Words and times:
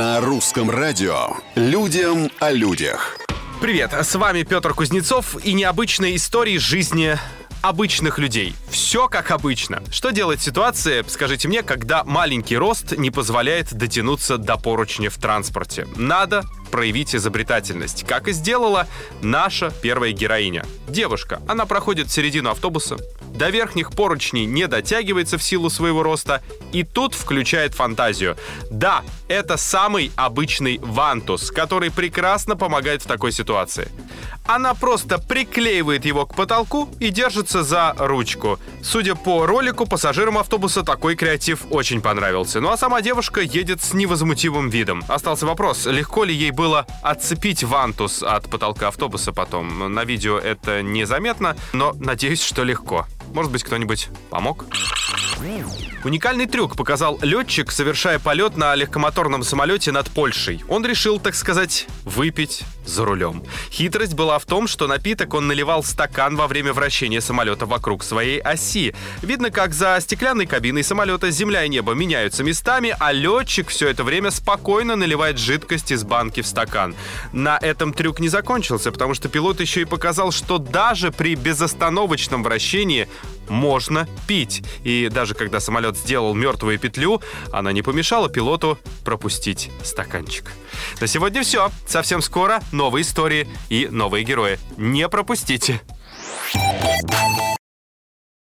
На 0.00 0.18
русском 0.22 0.70
радио 0.70 1.36
«Людям 1.54 2.30
о 2.38 2.52
людях». 2.52 3.18
Привет, 3.60 3.92
с 3.92 4.14
вами 4.14 4.44
Петр 4.44 4.72
Кузнецов 4.72 5.36
и 5.44 5.52
необычные 5.52 6.16
истории 6.16 6.56
жизни 6.56 7.18
обычных 7.60 8.18
людей. 8.18 8.54
Все 8.70 9.08
как 9.08 9.30
обычно. 9.30 9.82
Что 9.92 10.08
делать 10.08 10.40
в 10.40 10.42
ситуации, 10.42 11.04
скажите 11.06 11.48
мне, 11.48 11.62
когда 11.62 12.02
маленький 12.04 12.56
рост 12.56 12.96
не 12.96 13.10
позволяет 13.10 13.74
дотянуться 13.74 14.38
до 14.38 14.56
поручня 14.56 15.10
в 15.10 15.18
транспорте? 15.18 15.86
Надо 15.96 16.44
проявить 16.70 17.14
изобретательность, 17.14 18.06
как 18.06 18.28
и 18.28 18.32
сделала 18.32 18.86
наша 19.22 19.72
первая 19.82 20.12
героиня. 20.12 20.64
Девушка, 20.88 21.40
она 21.46 21.66
проходит 21.66 22.10
середину 22.10 22.50
автобуса, 22.50 22.96
до 23.40 23.48
верхних 23.48 23.92
поручней 23.92 24.44
не 24.44 24.66
дотягивается 24.66 25.38
в 25.38 25.42
силу 25.42 25.70
своего 25.70 26.02
роста, 26.02 26.42
и 26.72 26.82
тут 26.82 27.14
включает 27.14 27.74
фантазию. 27.74 28.36
Да, 28.70 29.02
это 29.28 29.56
самый 29.56 30.12
обычный 30.16 30.78
вантус, 30.82 31.50
который 31.50 31.90
прекрасно 31.90 32.56
помогает 32.56 33.02
в 33.02 33.06
такой 33.06 33.32
ситуации. 33.32 33.88
Она 34.46 34.74
просто 34.74 35.18
приклеивает 35.18 36.04
его 36.04 36.26
к 36.26 36.34
потолку 36.34 36.88
и 36.98 37.10
держится 37.10 37.62
за 37.62 37.94
ручку. 37.98 38.58
Судя 38.82 39.14
по 39.14 39.46
ролику, 39.46 39.86
пассажирам 39.86 40.38
автобуса 40.38 40.82
такой 40.82 41.14
креатив 41.14 41.66
очень 41.70 42.00
понравился. 42.02 42.60
Ну 42.60 42.70
а 42.70 42.76
сама 42.76 43.00
девушка 43.00 43.42
едет 43.42 43.80
с 43.80 43.94
невозмутимым 43.94 44.68
видом. 44.68 45.04
Остался 45.06 45.46
вопрос, 45.46 45.86
легко 45.86 46.24
ли 46.24 46.34
ей 46.34 46.50
было 46.60 46.86
отцепить 47.00 47.64
вантус 47.64 48.22
от 48.22 48.50
потолка 48.50 48.88
автобуса 48.88 49.32
потом. 49.32 49.94
На 49.94 50.04
видео 50.04 50.38
это 50.38 50.82
незаметно, 50.82 51.56
но 51.72 51.94
надеюсь, 51.94 52.42
что 52.42 52.64
легко. 52.64 53.06
Может 53.32 53.50
быть, 53.50 53.64
кто-нибудь 53.64 54.10
помог? 54.28 54.66
Уникальный 56.02 56.46
трюк 56.46 56.76
показал 56.76 57.18
летчик, 57.22 57.70
совершая 57.70 58.18
полет 58.18 58.56
на 58.56 58.74
легкомоторном 58.74 59.42
самолете 59.42 59.92
над 59.92 60.08
Польшей. 60.10 60.64
Он 60.68 60.84
решил, 60.84 61.20
так 61.20 61.34
сказать, 61.34 61.86
выпить 62.04 62.62
за 62.86 63.04
рулем. 63.04 63.42
Хитрость 63.70 64.14
была 64.14 64.38
в 64.38 64.46
том, 64.46 64.66
что 64.66 64.86
напиток 64.86 65.34
он 65.34 65.46
наливал 65.46 65.84
стакан 65.84 66.36
во 66.36 66.46
время 66.46 66.72
вращения 66.72 67.20
самолета 67.20 67.66
вокруг 67.66 68.02
своей 68.02 68.40
оси. 68.40 68.94
Видно, 69.22 69.50
как 69.50 69.74
за 69.74 69.98
стеклянной 70.00 70.46
кабиной 70.46 70.82
самолета 70.82 71.30
земля 71.30 71.64
и 71.64 71.68
небо 71.68 71.92
меняются 71.92 72.42
местами, 72.42 72.96
а 72.98 73.12
летчик 73.12 73.68
все 73.68 73.88
это 73.88 74.04
время 74.04 74.30
спокойно 74.30 74.96
наливает 74.96 75.38
жидкость 75.38 75.92
из 75.92 76.02
банки 76.02 76.40
в 76.40 76.46
стакан. 76.46 76.94
На 77.32 77.58
этом 77.58 77.92
трюк 77.92 78.20
не 78.20 78.28
закончился, 78.28 78.90
потому 78.90 79.14
что 79.14 79.28
пилот 79.28 79.60
еще 79.60 79.82
и 79.82 79.86
показал, 79.86 80.32
что 80.32 80.58
даже 80.58 81.12
при 81.12 81.34
безостановочном 81.34 82.42
вращении 82.42 83.08
можно 83.50 84.08
пить. 84.26 84.62
И 84.84 85.10
даже 85.12 85.34
когда 85.34 85.60
самолет 85.60 85.98
сделал 85.98 86.32
мертвую 86.32 86.78
петлю, 86.78 87.20
она 87.52 87.72
не 87.72 87.82
помешала 87.82 88.30
пилоту 88.30 88.78
пропустить 89.04 89.70
стаканчик. 89.82 90.52
На 91.00 91.06
сегодня 91.06 91.42
все. 91.42 91.70
Совсем 91.86 92.22
скоро 92.22 92.62
новые 92.72 93.02
истории 93.02 93.46
и 93.68 93.88
новые 93.90 94.24
герои. 94.24 94.58
Не 94.78 95.08
пропустите. 95.08 95.82